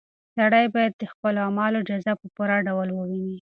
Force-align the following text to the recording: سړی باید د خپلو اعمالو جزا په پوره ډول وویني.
سړی 0.35 0.65
باید 0.75 0.93
د 0.97 1.03
خپلو 1.11 1.39
اعمالو 1.47 1.85
جزا 1.89 2.13
په 2.21 2.27
پوره 2.35 2.57
ډول 2.67 2.87
وویني. 2.91 3.37